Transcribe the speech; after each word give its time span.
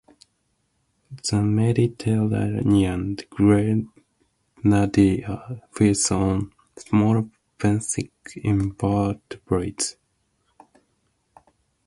The 1.29 1.43
Mediterranean 1.43 3.17
grenadier 3.29 3.85
feeds 5.71 6.09
on 6.09 6.51
small 6.75 7.29
benthic 7.59 8.09
invertebrates. 8.37 9.97